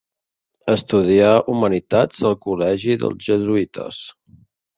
Estudià 0.75 1.27
humanitats 1.53 2.23
al 2.31 2.39
col·legi 2.47 2.97
dels 3.05 3.29
jesuïtes. 3.29 4.01